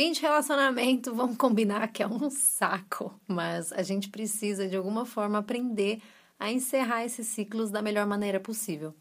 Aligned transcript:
Fim 0.00 0.12
de 0.12 0.20
relacionamento, 0.20 1.12
vamos 1.12 1.36
combinar 1.36 1.88
que 1.88 2.04
é 2.04 2.06
um 2.06 2.30
saco, 2.30 3.12
mas 3.26 3.72
a 3.72 3.82
gente 3.82 4.08
precisa 4.08 4.68
de 4.68 4.76
alguma 4.76 5.04
forma 5.04 5.38
aprender 5.38 6.00
a 6.38 6.52
encerrar 6.52 7.04
esses 7.04 7.26
ciclos 7.26 7.68
da 7.68 7.82
melhor 7.82 8.06
maneira 8.06 8.38
possível. 8.38 8.94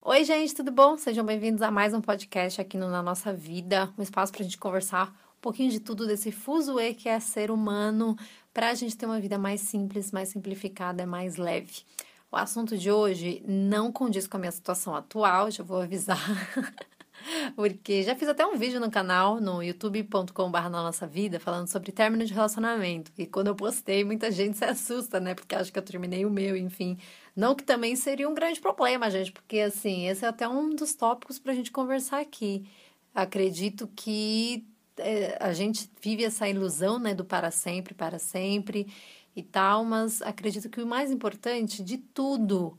Oi, 0.00 0.22
gente, 0.22 0.54
tudo 0.54 0.70
bom? 0.70 0.96
Sejam 0.96 1.26
bem-vindos 1.26 1.60
a 1.60 1.72
mais 1.72 1.92
um 1.92 2.00
podcast 2.00 2.60
aqui 2.60 2.78
no 2.78 2.88
Na 2.88 3.02
Nossa 3.02 3.32
Vida, 3.32 3.92
um 3.98 4.02
espaço 4.02 4.30
para 4.30 4.42
a 4.42 4.44
gente 4.44 4.58
conversar 4.58 5.08
um 5.38 5.40
pouquinho 5.42 5.72
de 5.72 5.80
tudo 5.80 6.06
desse 6.06 6.30
fuzuê 6.30 6.94
que 6.94 7.08
é 7.08 7.18
ser 7.18 7.50
humano, 7.50 8.16
para 8.52 8.70
a 8.70 8.74
gente 8.74 8.96
ter 8.96 9.06
uma 9.06 9.20
vida 9.20 9.38
mais 9.38 9.60
simples, 9.60 10.12
mais 10.12 10.28
simplificada, 10.28 11.06
mais 11.06 11.36
leve. 11.36 11.82
O 12.30 12.36
assunto 12.36 12.78
de 12.78 12.90
hoje 12.90 13.42
não 13.46 13.92
condiz 13.92 14.26
com 14.26 14.36
a 14.36 14.40
minha 14.40 14.52
situação 14.52 14.94
atual, 14.94 15.50
já 15.50 15.62
vou 15.62 15.80
avisar. 15.80 16.18
Porque 17.54 18.02
já 18.02 18.14
fiz 18.16 18.28
até 18.28 18.44
um 18.46 18.56
vídeo 18.56 18.80
no 18.80 18.90
canal, 18.90 19.40
no 19.40 19.62
youtube.com.br 19.62 20.58
na 20.62 20.70
nossa 20.70 21.06
vida, 21.06 21.38
falando 21.38 21.68
sobre 21.68 21.92
término 21.92 22.24
de 22.24 22.32
relacionamento. 22.32 23.12
E 23.16 23.26
quando 23.26 23.48
eu 23.48 23.54
postei, 23.54 24.02
muita 24.02 24.30
gente 24.30 24.56
se 24.56 24.64
assusta, 24.64 25.20
né? 25.20 25.34
Porque 25.34 25.54
acha 25.54 25.70
que 25.70 25.78
eu 25.78 25.82
terminei 25.82 26.24
o 26.24 26.30
meu, 26.30 26.56
enfim. 26.56 26.98
Não 27.36 27.54
que 27.54 27.62
também 27.62 27.94
seria 27.96 28.28
um 28.28 28.34
grande 28.34 28.60
problema, 28.60 29.10
gente, 29.10 29.30
porque 29.32 29.60
assim, 29.60 30.08
esse 30.08 30.24
é 30.24 30.28
até 30.28 30.48
um 30.48 30.70
dos 30.70 30.94
tópicos 30.94 31.38
pra 31.38 31.54
gente 31.54 31.70
conversar 31.70 32.20
aqui. 32.20 32.66
Acredito 33.14 33.88
que 33.94 34.66
é, 34.98 35.36
a 35.40 35.52
gente 35.52 35.90
vive 36.00 36.24
essa 36.24 36.48
ilusão, 36.48 36.98
né, 36.98 37.14
do 37.14 37.24
para 37.24 37.50
sempre, 37.50 37.94
para 37.94 38.18
sempre 38.18 38.86
e 39.34 39.42
tal, 39.42 39.84
mas 39.84 40.20
acredito 40.22 40.68
que 40.68 40.80
o 40.80 40.86
mais 40.86 41.10
importante 41.10 41.82
de 41.82 41.98
tudo 41.98 42.78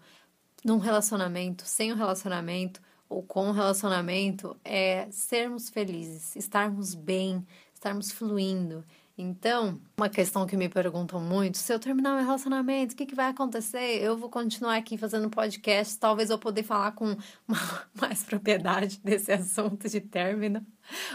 num 0.64 0.78
relacionamento, 0.78 1.66
sem 1.66 1.92
um 1.92 1.96
relacionamento 1.96 2.82
ou 3.10 3.22
com 3.22 3.48
um 3.48 3.52
relacionamento 3.52 4.56
é 4.64 5.08
sermos 5.12 5.70
felizes, 5.70 6.36
estarmos 6.36 6.96
bem, 6.96 7.46
estarmos 7.74 8.12
fluindo. 8.12 8.84
Então, 9.16 9.80
uma 9.96 10.10
questão 10.10 10.48
que 10.48 10.58
me 10.58 10.68
perguntam 10.68 11.20
muito: 11.22 11.60
se 11.60 11.72
eu 11.72 11.80
terminar 11.80 12.16
meu 12.16 12.26
relacionamento, 12.26 12.94
o 12.94 12.98
que, 12.98 13.06
que 13.06 13.14
vai 13.14 13.30
acontecer? 13.30 14.02
Eu 14.02 14.18
vou 14.18 14.28
continuar 14.28 14.76
aqui 14.76 14.98
fazendo 14.98 15.30
podcast, 15.30 16.00
talvez 16.00 16.32
eu 16.32 16.40
poder 16.40 16.64
falar 16.64 16.94
com 16.94 17.16
mais 17.94 18.24
propriedade 18.24 19.00
desse 19.04 19.32
assunto 19.32 19.88
de 19.88 20.02
término, 20.02 20.66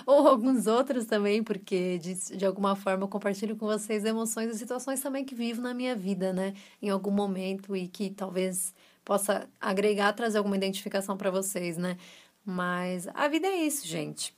ou 0.07 0.29
alguns 0.29 0.69
outros 0.69 1.07
também, 1.07 1.43
porque 1.43 1.99
de, 1.99 2.15
de 2.37 2.47
alguma 2.47 2.77
forma 2.77 3.03
eu 3.03 3.09
compartilho 3.09 3.57
com 3.57 3.67
vocês 3.67 4.05
emoções 4.05 4.55
e 4.55 4.59
situações 4.59 5.01
também 5.01 5.25
que 5.25 5.35
vivo 5.35 5.61
na 5.61 5.75
minha 5.75 5.97
vida, 5.97 6.33
né? 6.33 6.55
Em 6.81 6.91
algum 6.91 7.11
momento 7.11 7.75
e 7.75 7.89
que 7.89 8.11
talvez 8.11 8.73
possa 9.05 9.49
agregar, 9.61 10.13
trazer 10.13 10.39
alguma 10.39 10.57
identificação 10.57 11.17
para 11.17 11.33
vocês, 11.33 11.77
né? 11.77 11.97
Mas 12.45 13.09
a 13.13 13.27
vida 13.27 13.49
é 13.49 13.57
isso, 13.57 13.87
gente. 13.87 14.33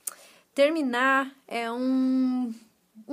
Terminar 0.55 1.31
é 1.47 1.71
um 1.71 2.50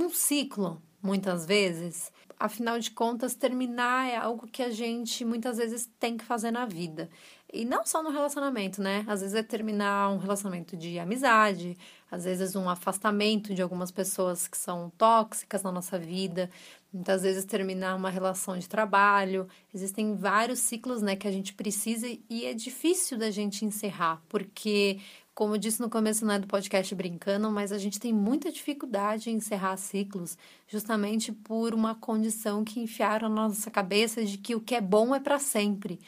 um 0.08 0.10
ciclo, 0.10 0.82
muitas 1.02 1.44
vezes. 1.44 2.10
Afinal 2.40 2.78
de 2.78 2.90
contas, 2.90 3.34
terminar 3.34 4.08
é 4.08 4.16
algo 4.16 4.46
que 4.46 4.62
a 4.62 4.70
gente 4.70 5.24
muitas 5.24 5.58
vezes 5.58 5.90
tem 6.00 6.16
que 6.16 6.24
fazer 6.24 6.50
na 6.50 6.64
vida. 6.64 7.10
E 7.52 7.64
não 7.64 7.84
só 7.84 8.02
no 8.02 8.10
relacionamento, 8.10 8.80
né? 8.80 9.04
Às 9.06 9.20
vezes 9.20 9.34
é 9.34 9.42
terminar 9.42 10.10
um 10.10 10.18
relacionamento 10.18 10.76
de 10.76 10.98
amizade, 10.98 11.76
às 12.10 12.24
vezes 12.24 12.54
um 12.54 12.68
afastamento 12.68 13.54
de 13.54 13.60
algumas 13.60 13.90
pessoas 13.90 14.46
que 14.46 14.56
são 14.56 14.90
tóxicas 14.96 15.62
na 15.62 15.72
nossa 15.72 15.98
vida, 15.98 16.50
muitas 16.92 17.22
vezes 17.22 17.44
terminar 17.44 17.94
uma 17.96 18.10
relação 18.10 18.56
de 18.58 18.68
trabalho. 18.68 19.48
Existem 19.74 20.14
vários 20.14 20.60
ciclos, 20.60 21.02
né, 21.02 21.16
que 21.16 21.28
a 21.28 21.32
gente 21.32 21.52
precisa 21.54 22.06
e 22.30 22.46
é 22.46 22.54
difícil 22.54 23.18
da 23.18 23.30
gente 23.30 23.64
encerrar, 23.64 24.22
porque 24.28 25.00
como 25.38 25.54
eu 25.54 25.58
disse 25.58 25.80
no 25.80 25.88
começo 25.88 26.26
né, 26.26 26.36
do 26.36 26.48
podcast 26.48 26.92
brincando, 26.96 27.48
mas 27.48 27.70
a 27.70 27.78
gente 27.78 28.00
tem 28.00 28.12
muita 28.12 28.50
dificuldade 28.50 29.30
em 29.30 29.36
encerrar 29.36 29.76
ciclos, 29.76 30.36
justamente 30.66 31.30
por 31.30 31.72
uma 31.72 31.94
condição 31.94 32.64
que 32.64 32.80
enfiaram 32.80 33.28
na 33.28 33.46
nossa 33.46 33.70
cabeça 33.70 34.24
de 34.24 34.36
que 34.36 34.56
o 34.56 34.60
que 34.60 34.74
é 34.74 34.80
bom 34.80 35.14
é 35.14 35.20
para 35.20 35.38
sempre. 35.38 36.00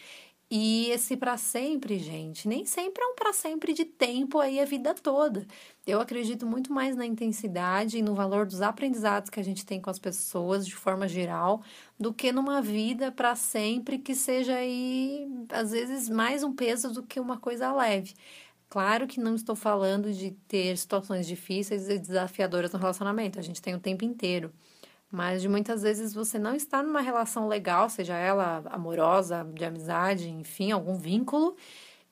E 0.50 0.90
esse 0.90 1.16
para 1.16 1.36
sempre, 1.36 1.96
gente, 2.00 2.48
nem 2.48 2.66
sempre 2.66 3.04
é 3.04 3.06
um 3.06 3.14
para 3.14 3.32
sempre 3.32 3.72
de 3.72 3.84
tempo 3.84 4.40
aí 4.40 4.58
a 4.58 4.64
vida 4.64 4.94
toda. 4.94 5.46
Eu 5.86 6.00
acredito 6.00 6.44
muito 6.44 6.72
mais 6.72 6.96
na 6.96 7.06
intensidade 7.06 7.98
e 7.98 8.02
no 8.02 8.16
valor 8.16 8.46
dos 8.46 8.60
aprendizados 8.60 9.30
que 9.30 9.38
a 9.38 9.44
gente 9.44 9.64
tem 9.64 9.80
com 9.80 9.90
as 9.90 9.98
pessoas 10.00 10.66
de 10.66 10.74
forma 10.74 11.06
geral, 11.06 11.62
do 11.96 12.12
que 12.12 12.32
numa 12.32 12.60
vida 12.60 13.12
para 13.12 13.36
sempre 13.36 13.96
que 13.96 14.12
seja 14.12 14.56
aí 14.56 15.28
às 15.50 15.70
vezes 15.70 16.08
mais 16.08 16.42
um 16.42 16.52
peso 16.52 16.92
do 16.92 17.04
que 17.04 17.20
uma 17.20 17.38
coisa 17.38 17.72
leve. 17.72 18.12
Claro 18.70 19.08
que 19.08 19.18
não 19.18 19.34
estou 19.34 19.56
falando 19.56 20.12
de 20.12 20.30
ter 20.46 20.76
situações 20.78 21.26
difíceis 21.26 21.88
e 21.88 21.98
desafiadoras 21.98 22.72
no 22.72 22.78
relacionamento, 22.78 23.36
a 23.38 23.42
gente 23.42 23.60
tem 23.60 23.74
o 23.74 23.80
tempo 23.80 24.04
inteiro. 24.04 24.52
Mas 25.10 25.42
de 25.42 25.48
muitas 25.48 25.82
vezes 25.82 26.14
você 26.14 26.38
não 26.38 26.54
está 26.54 26.80
numa 26.82 27.00
relação 27.00 27.48
legal, 27.48 27.90
seja 27.90 28.16
ela 28.16 28.62
amorosa, 28.66 29.44
de 29.54 29.64
amizade, 29.64 30.28
enfim, 30.30 30.70
algum 30.70 30.96
vínculo, 30.96 31.56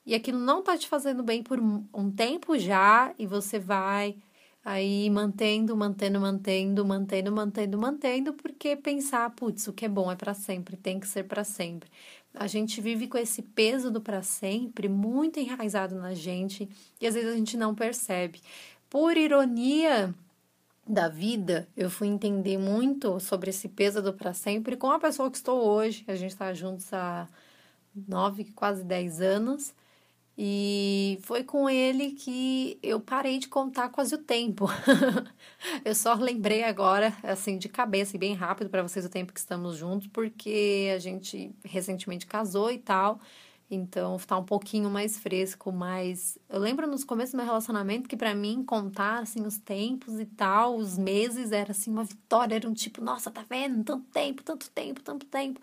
e 0.05 0.13
aquilo 0.15 0.39
não 0.39 0.59
está 0.59 0.77
te 0.77 0.87
fazendo 0.89 1.23
bem 1.23 1.43
por 1.43 1.59
um 1.59 2.11
tempo 2.11 2.57
já, 2.57 3.13
e 3.17 3.25
você 3.25 3.57
vai 3.59 4.17
aí 4.65 5.09
mantendo, 5.09 5.77
mantendo, 5.77 6.19
mantendo, 6.19 6.85
mantendo, 6.85 7.31
mantendo, 7.31 7.77
mantendo, 7.79 8.33
porque 8.33 8.75
pensar, 8.75 9.29
putz, 9.31 9.67
o 9.67 9.73
que 9.73 9.85
é 9.85 9.89
bom 9.89 10.11
é 10.11 10.15
para 10.17 10.33
sempre, 10.33 10.75
tem 10.77 10.99
que 10.99 11.07
ser 11.07 11.23
para 11.23 11.45
sempre 11.45 11.89
a 12.33 12.47
gente 12.47 12.79
vive 12.79 13.07
com 13.07 13.17
esse 13.17 13.41
peso 13.41 13.89
do 13.91 13.99
para 13.99 14.21
sempre 14.21 14.87
muito 14.87 15.39
enraizado 15.39 15.95
na 15.95 16.13
gente 16.13 16.69
e 17.01 17.07
às 17.07 17.15
vezes 17.15 17.33
a 17.33 17.35
gente 17.35 17.57
não 17.57 17.73
percebe. 17.73 18.41
Por 18.89 19.17
ironia 19.17 20.13
da 20.87 21.07
vida, 21.07 21.67
eu 21.77 21.89
fui 21.89 22.07
entender 22.07 22.57
muito 22.57 23.19
sobre 23.19 23.51
esse 23.51 23.69
peso 23.69 24.01
do 24.01 24.13
para 24.13 24.33
sempre 24.33 24.75
com 24.75 24.91
a 24.91 24.99
pessoa 24.99 25.29
que 25.29 25.37
estou 25.37 25.63
hoje. 25.63 26.03
A 26.07 26.15
gente 26.15 26.31
está 26.31 26.53
juntos 26.53 26.91
há 26.93 27.27
nove, 28.07 28.45
quase 28.55 28.83
dez 28.83 29.21
anos. 29.21 29.73
E 30.41 31.19
foi 31.23 31.43
com 31.43 31.69
ele 31.69 32.11
que 32.11 32.79
eu 32.81 32.97
parei 33.01 33.39
de 33.39 33.49
contar 33.49 33.89
quase 33.89 34.15
o 34.15 34.17
tempo. 34.17 34.67
eu 35.83 35.93
só 35.93 36.13
lembrei 36.13 36.63
agora, 36.63 37.13
assim, 37.23 37.57
de 37.57 37.67
cabeça 37.67 38.15
e 38.15 38.19
bem 38.19 38.35
rápido 38.35 38.69
para 38.69 38.81
vocês 38.81 39.05
o 39.05 39.09
tempo 39.09 39.33
que 39.33 39.39
estamos 39.41 39.75
juntos, 39.75 40.07
porque 40.07 40.93
a 40.95 40.97
gente 40.97 41.53
recentemente 41.65 42.25
casou 42.25 42.71
e 42.71 42.77
tal. 42.77 43.19
Então 43.69 44.17
tá 44.17 44.37
um 44.37 44.43
pouquinho 44.45 44.89
mais 44.89 45.19
fresco, 45.19 45.73
mas 45.73 46.39
eu 46.47 46.59
lembro 46.59 46.87
nos 46.87 47.03
começos 47.03 47.33
do 47.33 47.37
meu 47.37 47.45
relacionamento 47.45 48.07
que 48.07 48.17
para 48.17 48.33
mim 48.33 48.63
contar 48.63 49.19
assim 49.19 49.45
os 49.45 49.57
tempos 49.57 50.19
e 50.19 50.25
tal, 50.25 50.75
os 50.77 50.97
meses 50.97 51.51
era 51.51 51.71
assim 51.71 51.91
uma 51.91 52.03
vitória, 52.05 52.55
era 52.55 52.67
um 52.67 52.73
tipo, 52.73 53.03
nossa, 53.03 53.29
tá 53.29 53.45
vendo? 53.47 53.83
Tanto 53.83 54.05
tempo, 54.05 54.41
tanto 54.41 54.69
tempo, 54.71 55.01
tanto 55.01 55.25
tempo. 55.25 55.59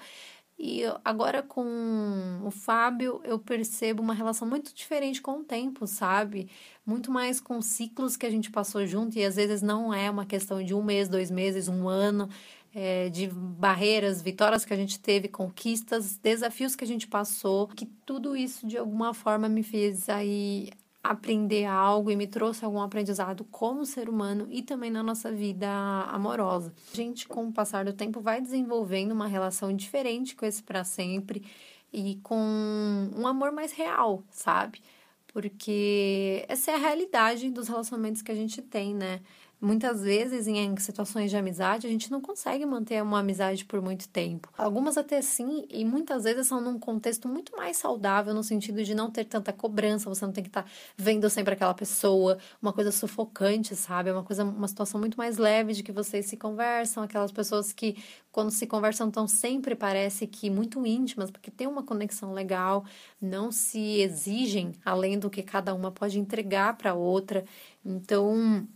E 0.59 0.83
agora 1.05 1.43
com 1.43 2.41
o 2.43 2.51
Fábio, 2.51 3.21
eu 3.25 3.39
percebo 3.39 4.03
uma 4.03 4.15
relação 4.15 4.49
muito 4.49 4.75
diferente 4.75 5.21
com 5.21 5.41
o 5.41 5.45
tempo, 5.45 5.87
sabe? 5.87 6.49
Muito 6.85 7.11
mais 7.11 7.41
com 7.41 7.61
ciclos 7.61 8.17
que 8.17 8.25
a 8.25 8.31
gente 8.31 8.51
passou 8.51 8.87
junto, 8.87 9.19
e 9.19 9.25
às 9.25 9.37
vezes 9.37 9.61
não 9.61 9.93
é 9.93 10.11
uma 10.11 10.25
questão 10.25 10.63
de 10.63 10.73
um 10.75 10.83
mês, 10.83 11.09
dois 11.11 11.31
meses, 11.31 11.69
um 11.69 11.87
ano, 11.89 12.29
é, 12.75 13.11
de 13.11 13.29
barreiras, 13.29 14.23
vitórias 14.23 14.65
que 14.65 14.73
a 14.73 14.77
gente 14.77 14.99
teve, 14.99 15.29
conquistas, 15.29 16.17
desafios 16.19 16.75
que 16.75 16.85
a 16.85 16.87
gente 16.87 17.07
passou, 17.07 17.69
que 17.69 17.87
tudo 18.07 18.35
isso 18.35 18.67
de 18.67 18.79
alguma 18.79 19.13
forma 19.13 19.49
me 19.49 19.63
fez 19.63 20.09
aí 20.09 20.71
aprender 21.11 21.65
algo 21.65 22.11
e 22.11 22.17
me 22.17 22.27
trouxe 22.27 22.65
algum 22.65 22.81
aprendizado 22.81 23.45
como 23.45 23.87
ser 23.87 24.09
humano 24.09 24.47
e 24.51 24.63
também 24.63 24.91
na 24.91 25.03
nossa 25.03 25.33
vida 25.33 25.69
amorosa. 26.09 26.73
A 26.93 26.97
gente, 26.97 27.27
com 27.27 27.47
o 27.47 27.53
passar 27.53 27.85
do 27.85 27.93
tempo, 27.93 28.21
vai 28.21 28.41
desenvolvendo 28.41 29.13
uma 29.13 29.27
relação 29.27 29.75
diferente 29.75 30.35
com 30.35 30.45
esse 30.45 30.63
para 30.63 30.85
sempre 30.85 31.45
e 31.93 32.17
com 32.23 33.11
um 33.17 33.27
amor 33.27 33.53
mais 33.53 33.73
real, 33.73 34.23
sabe? 34.31 34.81
Porque 35.29 36.45
essa 36.49 36.71
é 36.71 36.75
a 36.75 36.79
realidade 36.79 37.51
dos 37.51 37.69
relacionamentos 37.69 38.23
que 38.23 38.33
a 38.33 38.35
gente 38.35 38.63
tem, 38.63 38.95
né? 38.95 39.21
Muitas 39.59 40.03
vezes, 40.03 40.47
em 40.47 40.77
situações 40.77 41.31
de 41.31 41.37
amizade, 41.37 41.87
a 41.87 41.91
gente 41.91 42.11
não 42.11 42.21
consegue 42.21 42.67
manter 42.67 43.03
uma 43.03 43.21
amizade 43.21 43.65
por 43.65 43.81
muito 43.81 44.07
tempo. 44.07 44.53
Algumas 44.57 44.99
até 44.99 45.23
sim, 45.23 45.65
e 45.71 45.83
muitas 45.83 46.25
vezes 46.25 46.47
são 46.47 46.61
num 46.61 46.79
contexto 46.79 47.27
muito 47.27 47.57
mais 47.57 47.79
saudável, 47.79 48.35
no 48.35 48.45
sentido 48.45 48.85
de 48.85 48.95
não 48.95 49.11
ter 49.11 49.25
tanta 49.25 49.55
cobrança, 49.55 50.11
você 50.11 50.27
não 50.27 50.33
tem 50.33 50.45
que 50.45 50.51
estar 50.51 50.65
tá 50.65 50.69
vendo 50.95 51.29
sempre 51.31 51.55
aquela 51.55 51.73
pessoa, 51.73 52.37
uma 52.61 52.71
coisa 52.71 52.93
sufocante, 52.93 53.75
sabe? 53.75 54.11
É 54.11 54.13
uma 54.13 54.23
coisa, 54.23 54.45
uma 54.45 54.69
situação 54.69 55.01
muito 55.01 55.17
mais 55.17 55.39
leve 55.39 55.73
de 55.73 55.83
que 55.83 55.91
vocês 55.91 56.27
se 56.27 56.37
conversam, 56.37 57.03
aquelas 57.03 57.33
pessoas 57.33 57.73
que, 57.73 57.97
quando 58.31 58.51
se 58.51 58.67
conversam, 58.67 59.11
tão 59.11 59.27
sempre 59.27 59.75
parece 59.75 60.27
que 60.27 60.51
muito 60.51 60.87
íntimas, 60.87 61.31
porque 61.31 61.51
tem 61.51 61.67
uma 61.67 61.83
conexão 61.83 62.35
legal, 62.35 62.85
não 63.19 63.51
se 63.51 64.01
exigem 64.01 64.73
além 64.85 65.19
do 65.19 65.31
que 65.31 65.43
cada 65.43 65.75
uma 65.75 65.91
pode 65.91 66.19
entregar 66.19 66.77
para 66.77 66.93
outra. 66.95 67.43
Então, 67.83 68.67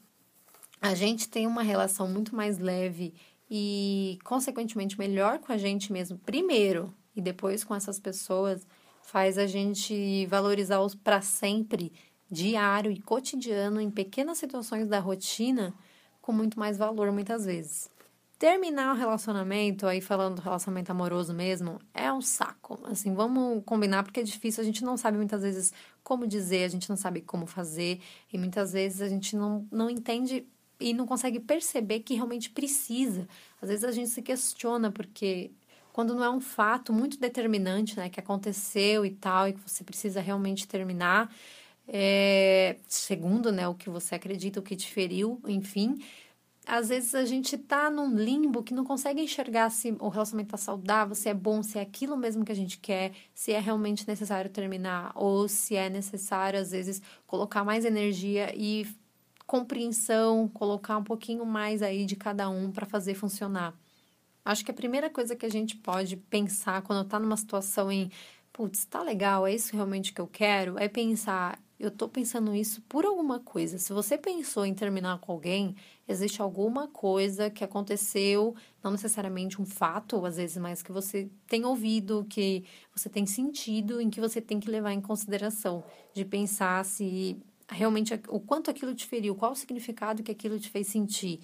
a 0.81 0.95
gente 0.95 1.29
tem 1.29 1.47
uma 1.47 1.63
relação 1.63 2.09
muito 2.09 2.35
mais 2.35 2.59
leve 2.59 3.15
e, 3.51 4.19
consequentemente, 4.25 4.99
melhor 4.99 5.39
com 5.39 5.53
a 5.53 5.59
gente 5.59 5.93
mesmo 5.93 6.19
primeiro 6.19 6.95
e 7.15 7.21
depois 7.21 7.63
com 7.63 7.75
essas 7.75 8.01
pessoas, 8.01 8.67
faz 9.03 9.37
a 9.37 9.47
gente 9.47 10.25
valorizar 10.27 10.81
os 10.81 10.95
para 10.95 11.21
sempre, 11.21 11.93
diário 12.31 12.91
e 12.91 13.01
cotidiano, 13.01 13.81
em 13.81 13.91
pequenas 13.91 14.39
situações 14.39 14.87
da 14.87 15.01
rotina, 15.01 15.75
com 16.23 16.33
muito 16.33 16.59
mais 16.59 16.79
valor 16.79 17.11
muitas 17.11 17.45
vezes. 17.45 17.91
Terminar 18.39 18.95
o 18.95 18.97
relacionamento, 18.97 19.87
aí 19.87 20.01
falando 20.01 20.37
do 20.37 20.43
relacionamento 20.43 20.91
amoroso 20.91 21.35
mesmo, 21.35 21.79
é 21.93 22.11
um 22.11 22.23
saco. 22.23 22.81
Assim, 22.85 23.15
vamos 23.15 23.63
combinar 23.67 24.03
porque 24.03 24.21
é 24.21 24.23
difícil, 24.23 24.63
a 24.63 24.65
gente 24.65 24.83
não 24.83 24.97
sabe 24.97 25.19
muitas 25.19 25.43
vezes 25.43 25.75
como 26.03 26.27
dizer, 26.27 26.65
a 26.65 26.69
gente 26.69 26.89
não 26.89 26.97
sabe 26.97 27.21
como 27.21 27.47
fazer, 27.47 28.01
e 28.33 28.39
muitas 28.39 28.73
vezes 28.73 29.03
a 29.03 29.09
gente 29.09 29.37
não, 29.37 29.69
não 29.71 29.91
entende 29.91 30.47
e 30.81 30.93
não 30.95 31.07
consegue 31.07 31.39
perceber 31.39 32.01
que 32.01 32.15
realmente 32.15 32.51
precisa. 32.51 33.29
Às 33.61 33.69
vezes 33.69 33.85
a 33.85 33.93
gente 33.93 34.09
se 34.09 34.23
questiona 34.23 34.91
porque 34.91 35.51
quando 35.93 36.15
não 36.15 36.25
é 36.25 36.31
um 36.31 36.41
fato 36.41 36.93
muito 36.93 37.19
determinante, 37.19 37.97
né, 37.97 38.09
que 38.09 38.21
aconteceu 38.21 39.05
e 39.05 39.11
tal, 39.11 39.49
e 39.49 39.53
que 39.53 39.61
você 39.61 39.85
precisa 39.85 40.21
realmente 40.21 40.67
terminar, 40.67 41.33
é, 41.87 42.77
segundo, 42.89 43.51
né, 43.53 43.67
o 43.69 43.75
que 43.75 43.91
você 43.91 44.15
acredita, 44.15 44.61
o 44.61 44.63
que 44.63 44.77
te 44.77 44.91
feriu, 44.91 45.41
enfim, 45.47 45.99
às 46.67 46.89
vezes 46.89 47.15
a 47.15 47.25
gente 47.25 47.59
tá 47.59 47.91
num 47.91 48.15
limbo 48.15 48.63
que 48.63 48.73
não 48.73 48.85
consegue 48.85 49.21
enxergar 49.21 49.71
se 49.71 49.97
o 49.99 50.09
relacionamento 50.09 50.51
tá 50.53 50.57
saudável, 50.57 51.15
se 51.15 51.29
é 51.29 51.35
bom, 51.35 51.63
se 51.63 51.79
é 51.79 51.83
aquilo 51.83 52.17
mesmo 52.17 52.45
que 52.45 52.53
a 52.53 52.55
gente 52.55 52.79
quer, 52.79 53.13
se 53.35 53.53
é 53.53 53.59
realmente 53.59 54.07
necessário 54.07 54.51
terminar, 54.51 55.13
ou 55.17 55.49
se 55.49 55.75
é 55.75 55.91
necessário, 55.91 56.61
às 56.61 56.71
vezes, 56.71 57.03
colocar 57.27 57.65
mais 57.65 57.85
energia 57.85 58.55
e 58.55 58.87
compreensão, 59.51 60.47
colocar 60.47 60.97
um 60.97 61.03
pouquinho 61.03 61.45
mais 61.45 61.83
aí 61.83 62.07
de 62.07 62.15
cada 62.15 62.49
um 62.49 62.71
para 62.71 62.87
fazer 62.87 63.15
funcionar. 63.15 63.75
Acho 64.45 64.65
que 64.65 64.71
a 64.71 64.75
primeira 64.75 65.11
coisa 65.11 65.35
que 65.35 65.45
a 65.45 65.51
gente 65.51 65.77
pode 65.77 66.17
pensar 66.17 66.83
quando 66.83 67.09
tá 67.09 67.19
numa 67.19 67.37
situação 67.37 67.91
em, 67.91 68.13
putz, 68.53 68.85
tá 68.85 69.03
legal, 69.03 69.45
é 69.49 69.53
isso 69.53 69.75
realmente 69.75 70.13
que 70.13 70.21
eu 70.21 70.29
quero, 70.29 70.79
é 70.79 70.87
pensar, 70.87 71.59
eu 71.81 71.91
tô 71.91 72.09
pensando 72.09 72.55
isso 72.55 72.81
por 72.83 73.05
alguma 73.05 73.41
coisa. 73.41 73.77
Se 73.77 73.93
você 73.93 74.17
pensou 74.17 74.65
em 74.65 74.73
terminar 74.73 75.19
com 75.19 75.33
alguém, 75.33 75.75
existe 76.07 76.41
alguma 76.41 76.87
coisa 76.87 77.51
que 77.51 77.65
aconteceu, 77.65 78.55
não 78.85 78.93
necessariamente 78.93 79.61
um 79.61 79.67
fato, 79.67 80.25
às 80.25 80.37
vezes, 80.37 80.59
mas 80.59 80.81
que 80.81 80.93
você 80.93 81.29
tem 81.49 81.65
ouvido, 81.65 82.25
que 82.31 82.65
você 82.95 83.09
tem 83.09 83.27
sentido, 83.27 84.01
em 84.01 84.11
que 84.11 84.21
você 84.21 84.41
tem 84.41 84.61
que 84.61 84.71
levar 84.71 84.93
em 84.93 85.01
consideração, 85.01 85.83
de 86.15 86.25
pensar 86.25 86.85
se 86.85 87.37
realmente 87.71 88.19
o 88.29 88.41
quanto 88.41 88.71
aquilo 88.71 88.95
te 88.95 89.07
feriu, 89.07 89.35
qual 89.35 89.53
o 89.53 89.57
significado 89.57 90.23
que 90.23 90.33
aquilo 90.33 90.59
te 90.59 90.69
fez 90.69 90.87
sentir, 90.87 91.41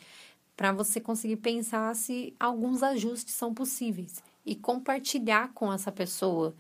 para 0.56 0.72
você 0.72 1.00
conseguir 1.00 1.36
pensar 1.36 1.94
se 1.94 2.34
alguns 2.40 2.82
ajustes 2.82 3.34
são 3.34 3.52
possíveis 3.52 4.22
e 4.44 4.54
compartilhar 4.54 5.52
com 5.52 5.72
essa 5.72 5.92
pessoa. 5.92 6.54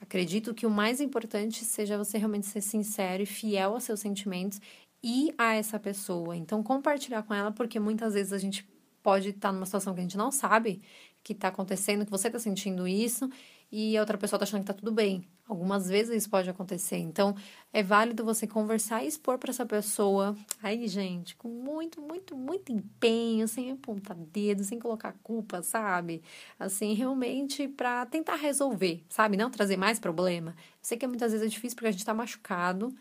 Acredito 0.00 0.54
que 0.54 0.66
o 0.66 0.70
mais 0.70 1.00
importante 1.00 1.64
seja 1.64 1.98
você 1.98 2.16
realmente 2.16 2.46
ser 2.46 2.60
sincero 2.60 3.22
e 3.22 3.26
fiel 3.26 3.74
aos 3.74 3.84
seus 3.84 4.00
sentimentos 4.00 4.60
e 5.02 5.34
a 5.36 5.54
essa 5.54 5.78
pessoa. 5.78 6.36
Então, 6.36 6.62
compartilhar 6.62 7.22
com 7.22 7.34
ela, 7.34 7.50
porque 7.50 7.80
muitas 7.80 8.14
vezes 8.14 8.32
a 8.32 8.38
gente 8.38 8.66
pode 9.02 9.30
estar 9.30 9.52
numa 9.52 9.66
situação 9.66 9.94
que 9.94 10.00
a 10.00 10.02
gente 10.02 10.16
não 10.16 10.30
sabe 10.30 10.80
que 11.22 11.32
está 11.32 11.48
acontecendo, 11.48 12.04
que 12.04 12.10
você 12.10 12.28
está 12.28 12.38
sentindo 12.38 12.86
isso 12.86 13.28
e 13.72 13.96
a 13.96 14.00
outra 14.00 14.18
pessoa 14.18 14.36
está 14.36 14.44
achando 14.44 14.64
que 14.64 14.70
está 14.70 14.74
tudo 14.74 14.90
bem. 14.90 15.24
Algumas 15.48 15.88
vezes 15.88 16.16
isso 16.16 16.30
pode 16.30 16.48
acontecer. 16.48 16.98
Então, 16.98 17.34
é 17.72 17.82
válido 17.82 18.24
você 18.24 18.46
conversar 18.46 19.04
e 19.04 19.08
expor 19.08 19.38
para 19.38 19.50
essa 19.50 19.66
pessoa. 19.66 20.36
Aí, 20.62 20.86
gente, 20.86 21.34
com 21.36 21.48
muito, 21.48 22.00
muito, 22.00 22.36
muito 22.36 22.72
empenho, 22.72 23.46
sem 23.48 23.70
apontar 23.70 24.16
dedo, 24.16 24.62
sem 24.62 24.78
colocar 24.78 25.14
culpa, 25.22 25.62
sabe? 25.62 26.22
Assim, 26.58 26.94
realmente 26.94 27.66
para 27.68 28.06
tentar 28.06 28.36
resolver, 28.36 29.04
sabe? 29.08 29.36
Não 29.36 29.50
trazer 29.50 29.76
mais 29.76 29.98
problema. 29.98 30.54
Sei 30.80 30.96
que 30.96 31.06
muitas 31.06 31.32
vezes 31.32 31.46
é 31.46 31.50
difícil 31.50 31.76
porque 31.76 31.88
a 31.88 31.92
gente 31.92 32.00
está 32.00 32.14
machucado, 32.14 32.94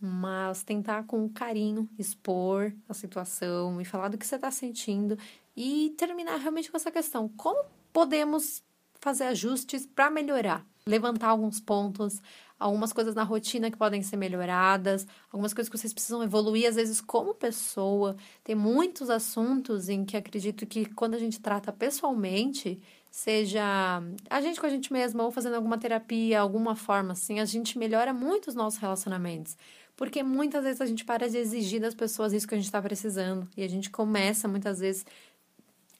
mas 0.00 0.62
tentar 0.62 1.04
com 1.04 1.28
carinho 1.28 1.88
expor 1.98 2.72
a 2.88 2.94
situação 2.94 3.80
e 3.80 3.84
falar 3.84 4.08
do 4.08 4.16
que 4.16 4.26
você 4.26 4.36
está 4.36 4.50
sentindo 4.50 5.18
e 5.56 5.94
terminar 5.98 6.36
realmente 6.36 6.70
com 6.70 6.76
essa 6.76 6.90
questão. 6.90 7.28
Como 7.36 7.64
podemos 7.92 8.62
fazer 9.00 9.24
ajustes 9.24 9.86
para 9.86 10.10
melhorar? 10.10 10.64
Levantar 10.86 11.28
alguns 11.28 11.60
pontos, 11.60 12.22
algumas 12.58 12.92
coisas 12.92 13.14
na 13.14 13.22
rotina 13.22 13.70
que 13.70 13.76
podem 13.76 14.02
ser 14.02 14.16
melhoradas, 14.16 15.06
algumas 15.30 15.52
coisas 15.52 15.68
que 15.70 15.78
vocês 15.78 15.92
precisam 15.92 16.22
evoluir, 16.22 16.68
às 16.68 16.76
vezes, 16.76 17.00
como 17.00 17.34
pessoa. 17.34 18.16
Tem 18.44 18.54
muitos 18.54 19.10
assuntos 19.10 19.88
em 19.88 20.04
que 20.04 20.16
acredito 20.16 20.66
que 20.66 20.86
quando 20.86 21.14
a 21.14 21.18
gente 21.18 21.40
trata 21.40 21.72
pessoalmente, 21.72 22.82
seja 23.10 24.02
a 24.28 24.40
gente 24.40 24.60
com 24.60 24.66
a 24.66 24.70
gente 24.70 24.92
mesma 24.92 25.24
ou 25.24 25.30
fazendo 25.30 25.56
alguma 25.56 25.78
terapia, 25.78 26.40
alguma 26.40 26.76
forma 26.76 27.12
assim, 27.12 27.40
a 27.40 27.44
gente 27.44 27.78
melhora 27.78 28.12
muito 28.14 28.48
os 28.48 28.54
nossos 28.54 28.78
relacionamentos. 28.78 29.56
Porque 30.00 30.22
muitas 30.22 30.64
vezes 30.64 30.80
a 30.80 30.86
gente 30.86 31.04
para 31.04 31.28
de 31.28 31.36
exigir 31.36 31.78
das 31.78 31.94
pessoas 31.94 32.32
isso 32.32 32.48
que 32.48 32.54
a 32.54 32.56
gente 32.56 32.64
está 32.64 32.80
precisando. 32.80 33.46
E 33.54 33.62
a 33.62 33.68
gente 33.68 33.90
começa, 33.90 34.48
muitas 34.48 34.78
vezes, 34.78 35.04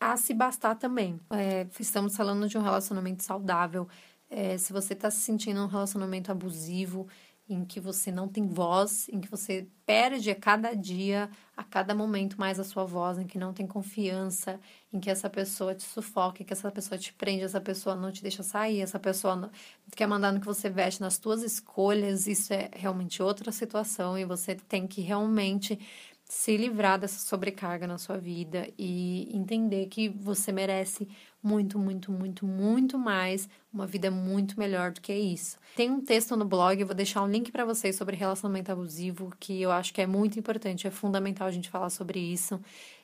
a 0.00 0.16
se 0.16 0.32
bastar 0.32 0.74
também. 0.74 1.20
É, 1.28 1.66
estamos 1.78 2.16
falando 2.16 2.48
de 2.48 2.56
um 2.56 2.62
relacionamento 2.62 3.22
saudável. 3.22 3.86
É, 4.30 4.56
se 4.56 4.72
você 4.72 4.94
está 4.94 5.10
se 5.10 5.18
sentindo 5.18 5.60
um 5.60 5.66
relacionamento 5.66 6.32
abusivo, 6.32 7.06
em 7.50 7.64
que 7.64 7.80
você 7.80 8.12
não 8.12 8.28
tem 8.28 8.46
voz, 8.46 9.08
em 9.08 9.20
que 9.20 9.28
você 9.28 9.66
perde 9.84 10.30
a 10.30 10.36
cada 10.36 10.72
dia, 10.72 11.28
a 11.56 11.64
cada 11.64 11.94
momento 11.94 12.38
mais 12.38 12.60
a 12.60 12.64
sua 12.64 12.84
voz, 12.84 13.18
em 13.18 13.26
que 13.26 13.36
não 13.36 13.52
tem 13.52 13.66
confiança, 13.66 14.60
em 14.92 15.00
que 15.00 15.10
essa 15.10 15.28
pessoa 15.28 15.74
te 15.74 15.82
sufoca, 15.82 16.44
que 16.44 16.52
essa 16.52 16.70
pessoa 16.70 16.96
te 16.96 17.12
prende, 17.12 17.42
essa 17.42 17.60
pessoa 17.60 17.96
não 17.96 18.12
te 18.12 18.22
deixa 18.22 18.44
sair, 18.44 18.80
essa 18.80 19.00
pessoa 19.00 19.34
não, 19.34 19.50
quer 19.96 20.06
mandar 20.06 20.32
no 20.32 20.38
que 20.38 20.46
você 20.46 20.70
veste, 20.70 21.00
nas 21.00 21.14
suas 21.14 21.42
escolhas, 21.42 22.28
isso 22.28 22.54
é 22.54 22.70
realmente 22.72 23.20
outra 23.20 23.50
situação 23.50 24.16
e 24.16 24.24
você 24.24 24.54
tem 24.54 24.86
que 24.86 25.00
realmente 25.00 25.76
se 26.24 26.56
livrar 26.56 26.96
dessa 26.96 27.18
sobrecarga 27.18 27.88
na 27.88 27.98
sua 27.98 28.16
vida 28.16 28.68
e 28.78 29.28
entender 29.36 29.86
que 29.86 30.08
você 30.08 30.52
merece 30.52 31.08
muito, 31.42 31.78
muito, 31.78 32.12
muito, 32.12 32.46
muito 32.46 32.98
mais, 32.98 33.48
uma 33.72 33.86
vida 33.86 34.10
muito 34.10 34.58
melhor 34.58 34.92
do 34.92 35.00
que 35.00 35.12
isso. 35.12 35.58
Tem 35.74 35.90
um 35.90 36.00
texto 36.00 36.36
no 36.36 36.44
blog, 36.44 36.80
eu 36.80 36.86
vou 36.86 36.94
deixar 36.94 37.22
um 37.22 37.28
link 37.28 37.50
para 37.50 37.64
vocês 37.64 37.96
sobre 37.96 38.16
relacionamento 38.16 38.70
abusivo, 38.70 39.32
que 39.38 39.60
eu 39.60 39.70
acho 39.70 39.92
que 39.94 40.00
é 40.00 40.06
muito 40.06 40.38
importante, 40.38 40.86
é 40.86 40.90
fundamental 40.90 41.46
a 41.46 41.50
gente 41.50 41.70
falar 41.70 41.90
sobre 41.90 42.18
isso. 42.18 42.60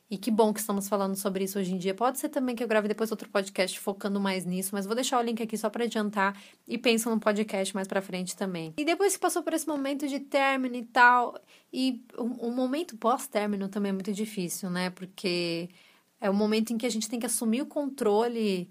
E 0.09 0.17
que 0.17 0.31
bom 0.31 0.53
que 0.53 0.61
estamos 0.61 0.89
falando 0.89 1.17
sobre 1.17 1.43
isso 1.43 1.59
hoje 1.59 1.75
em 1.75 1.79
dia. 1.79 1.93
Pode 1.93 2.21
ser 2.21 2.29
também 2.29 2.55
que 2.55 2.63
eu 2.63 2.69
grave 2.69 2.87
depois 2.87 3.11
outro 3.11 3.29
podcast 3.29 3.79
focando 3.81 4.21
mais 4.21 4.45
nisso, 4.45 4.71
mas 4.73 4.87
vou 4.87 4.95
deixar 4.95 5.19
o 5.19 5.23
link 5.23 5.43
aqui 5.43 5.59
só 5.59 5.69
para 5.69 5.83
adiantar 5.83 6.41
e 6.69 6.79
penso 6.79 7.11
no 7.11 7.19
podcast 7.19 7.75
mais 7.75 7.89
para 7.89 8.01
frente 8.01 8.37
também. 8.37 8.73
E 8.77 8.85
depois 8.85 9.15
que 9.15 9.21
passou 9.21 9.43
por 9.43 9.53
esse 9.53 9.67
momento 9.67 10.07
de 10.07 10.21
término 10.21 10.77
e 10.77 10.85
tal, 10.85 11.37
e 11.73 12.05
o, 12.17 12.49
o 12.49 12.53
momento 12.53 12.97
pós-término 12.97 13.69
também 13.69 13.91
é 13.91 13.93
muito 13.93 14.13
difícil, 14.13 14.71
né? 14.71 14.91
Porque 14.91 15.69
é 16.21 16.31
o 16.31 16.35
momento 16.35 16.73
em 16.73 16.79
que 16.79 16.87
a 16.87 16.91
gente 16.91 17.09
tem 17.09 17.21
que 17.21 17.27
assumir 17.27 17.63
o 17.63 17.67
controle 17.67 18.71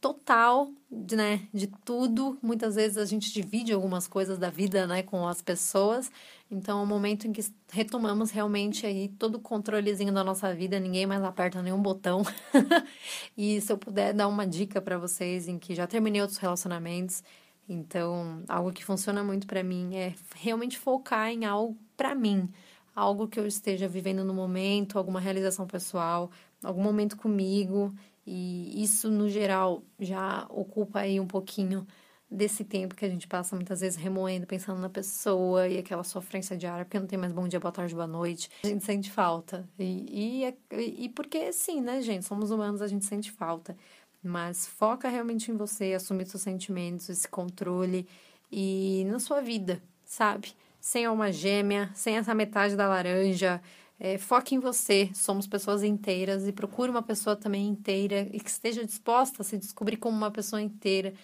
total 0.00 0.70
de, 0.90 1.16
né, 1.16 1.48
de 1.52 1.66
tudo. 1.66 2.38
Muitas 2.42 2.74
vezes 2.74 2.98
a 2.98 3.06
gente 3.06 3.32
divide 3.32 3.72
algumas 3.72 4.06
coisas 4.06 4.38
da 4.38 4.50
vida 4.50 4.86
né, 4.86 5.02
com 5.02 5.26
as 5.26 5.40
pessoas. 5.40 6.10
Então 6.50 6.80
é 6.80 6.82
o 6.82 6.86
momento 6.86 7.26
em 7.26 7.32
que 7.32 7.42
retomamos 7.70 8.30
realmente 8.30 8.84
aí 8.84 9.08
todo 9.08 9.36
o 9.36 9.40
controlezinho 9.40 10.12
da 10.12 10.22
nossa 10.22 10.54
vida, 10.54 10.78
ninguém 10.78 11.06
mais 11.06 11.22
aperta 11.22 11.62
nenhum 11.62 11.80
botão. 11.80 12.22
e 13.36 13.58
se 13.62 13.72
eu 13.72 13.78
puder 13.78 14.12
dar 14.12 14.28
uma 14.28 14.46
dica 14.46 14.80
para 14.80 14.98
vocês 14.98 15.48
em 15.48 15.58
que 15.58 15.74
já 15.74 15.86
terminei 15.86 16.20
outros 16.20 16.38
relacionamentos, 16.38 17.22
então 17.66 18.42
algo 18.46 18.70
que 18.72 18.84
funciona 18.84 19.24
muito 19.24 19.46
para 19.46 19.62
mim 19.62 19.94
é 19.94 20.14
realmente 20.36 20.78
focar 20.78 21.30
em 21.30 21.46
algo 21.46 21.78
para 21.96 22.14
mim, 22.14 22.50
algo 22.94 23.26
que 23.26 23.40
eu 23.40 23.46
esteja 23.46 23.88
vivendo 23.88 24.22
no 24.22 24.34
momento, 24.34 24.98
alguma 24.98 25.20
realização 25.20 25.66
pessoal, 25.66 26.30
algum 26.62 26.82
momento 26.82 27.16
comigo 27.16 27.94
e 28.26 28.82
isso, 28.82 29.10
no 29.10 29.28
geral, 29.28 29.82
já 29.98 30.46
ocupa 30.48 31.00
aí 31.00 31.18
um 31.18 31.26
pouquinho 31.26 31.86
desse 32.30 32.64
tempo 32.64 32.94
que 32.94 33.04
a 33.04 33.08
gente 33.08 33.28
passa 33.28 33.54
muitas 33.54 33.80
vezes 33.80 33.98
remoendo, 33.98 34.46
pensando 34.46 34.80
na 34.80 34.88
pessoa 34.88 35.68
e 35.68 35.76
aquela 35.78 36.02
sofrência 36.02 36.56
diária, 36.56 36.84
porque 36.84 36.98
não 36.98 37.06
tem 37.06 37.18
mais 37.18 37.32
bom 37.32 37.46
dia, 37.46 37.60
boa 37.60 37.72
tarde, 37.72 37.94
boa 37.94 38.06
noite. 38.06 38.48
A 38.64 38.68
gente 38.68 38.84
sente 38.84 39.10
falta. 39.10 39.68
E, 39.78 40.46
e, 40.72 41.04
e 41.04 41.08
porque, 41.10 41.52
sim, 41.52 41.82
né, 41.82 42.00
gente? 42.00 42.24
Somos 42.24 42.50
humanos, 42.50 42.80
a 42.80 42.86
gente 42.86 43.04
sente 43.04 43.30
falta. 43.30 43.76
Mas 44.22 44.66
foca 44.66 45.08
realmente 45.08 45.50
em 45.50 45.56
você, 45.56 45.92
assumir 45.92 46.26
seus 46.26 46.42
sentimentos, 46.42 47.08
esse 47.10 47.28
controle 47.28 48.08
e 48.50 49.04
na 49.10 49.18
sua 49.18 49.40
vida, 49.40 49.82
sabe? 50.04 50.54
Sem 50.80 51.04
alma 51.04 51.30
gêmea, 51.32 51.90
sem 51.94 52.16
essa 52.16 52.34
metade 52.34 52.76
da 52.76 52.88
laranja. 52.88 53.60
É, 54.04 54.18
foque 54.18 54.56
em 54.56 54.58
você, 54.58 55.12
somos 55.14 55.46
pessoas 55.46 55.84
inteiras 55.84 56.48
e 56.48 56.52
procure 56.52 56.90
uma 56.90 57.04
pessoa 57.04 57.36
também 57.36 57.68
inteira 57.68 58.28
e 58.32 58.40
que 58.40 58.50
esteja 58.50 58.84
disposta 58.84 59.42
a 59.42 59.44
se 59.44 59.56
descobrir 59.56 59.96
como 59.96 60.16
uma 60.16 60.32
pessoa 60.32 60.60
inteira, 60.60 61.14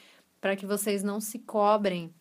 para 0.41 0.55
que 0.55 0.65
vocês 0.65 1.03
não 1.03 1.21
se 1.21 1.41
cobrem 1.41 2.15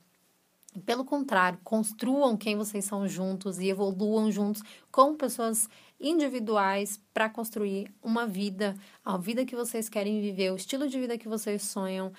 Pelo 0.85 1.05
contrário, 1.05 1.59
construam 1.63 2.35
quem 2.35 2.57
vocês 2.57 2.85
são 2.85 3.07
juntos 3.07 3.59
e 3.59 3.67
evoluam 3.69 4.31
juntos 4.31 4.63
com 4.91 5.15
pessoas 5.15 5.69
individuais 5.99 6.99
para 7.13 7.29
construir 7.29 7.93
uma 8.01 8.25
vida, 8.25 8.75
a 9.05 9.17
vida 9.17 9.45
que 9.45 9.55
vocês 9.55 9.87
querem 9.89 10.21
viver, 10.21 10.51
o 10.51 10.55
estilo 10.55 10.89
de 10.89 10.99
vida 10.99 11.19
que 11.19 11.27
vocês 11.29 11.61
sonham 11.63 12.11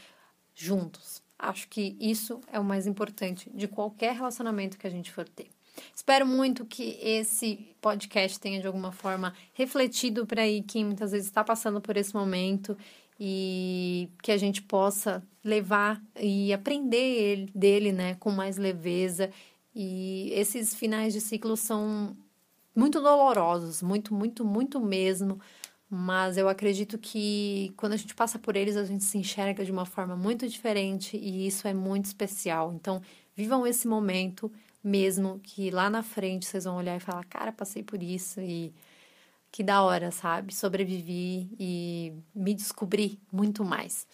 juntos. 0.54 1.23
Acho 1.38 1.68
que 1.68 1.97
isso 2.00 2.40
é 2.52 2.61
o 2.61 2.64
mais 2.64 2.87
importante 2.87 3.50
de 3.52 3.66
qualquer 3.66 4.14
relacionamento 4.14 4.78
que 4.78 4.87
a 4.87 4.90
gente 4.90 5.11
for 5.12 5.28
ter. 5.28 5.58
Espero 5.94 6.26
muito 6.26 6.64
que 6.64 6.99
esse 7.02 7.75
podcast 7.80 8.38
tenha 8.38 8.61
de 8.61 8.66
alguma 8.66 8.92
forma 8.92 9.35
refletido 9.52 10.26
para 10.26 10.42
aí 10.42 10.62
quem 10.62 10.85
muitas 10.85 11.12
vezes 11.12 11.26
está 11.26 11.44
passando 11.44 11.80
por 11.80 11.97
esse 11.97 12.14
momento 12.14 12.76
e 13.20 14.08
que 14.23 14.30
a 14.30 14.37
gente 14.37 14.62
possa 14.62 15.23
levar 15.42 16.00
e 16.20 16.52
aprender 16.52 17.49
dele, 17.54 17.92
né, 17.92 18.14
com 18.14 18.30
mais 18.30 18.56
leveza. 18.56 19.30
E 19.75 20.30
esses 20.32 20.75
finais 20.75 21.12
de 21.12 21.20
ciclo 21.20 21.56
são 21.56 22.16
muito 22.75 23.00
dolorosos, 23.00 23.82
muito, 23.82 24.14
muito, 24.14 24.44
muito 24.44 24.80
mesmo. 24.80 25.40
Mas 25.90 26.37
eu 26.37 26.49
acredito 26.49 26.99
que 26.99 27.73
quando 27.76 27.94
a 27.94 27.97
gente 27.97 28.14
passa 28.14 28.38
por 28.38 28.56
eles, 28.56 28.76
a 28.76 28.85
gente 28.85 29.02
se 29.02 29.16
enxerga 29.16 29.64
de 29.64 29.73
uma 29.73 29.87
forma 29.87 30.14
muito 30.14 30.47
diferente 30.47 31.16
e 31.16 31.47
isso 31.47 31.66
é 31.66 31.73
muito 31.73 32.04
especial. 32.04 32.75
Então, 32.75 33.00
vivam 33.35 33.66
esse 33.66 33.88
momento 33.88 34.52
mesmo 34.88 35.40
que 35.40 35.71
lá 35.71 35.90
na 35.90 36.02
frente 36.02 36.47
vocês 36.47 36.64
vão 36.64 36.76
olhar 36.76 36.97
e 36.97 37.00
falar: 37.00 37.25
"Cara, 37.26 37.52
passei 37.52 37.83
por 37.83 38.02
isso 38.02 38.40
e 38.40 38.75
que 39.52 39.62
da 39.64 39.83
hora, 39.83 40.11
sabe? 40.12 40.54
Sobrevivi 40.54 41.50
e 41.61 42.14
me 42.35 42.54
descobri 42.54 43.21
muito 43.33 43.64
mais". 43.64 44.07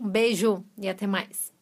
Um 0.00 0.08
beijo 0.08 0.64
e 0.78 0.88
até 0.88 1.06
mais. 1.06 1.53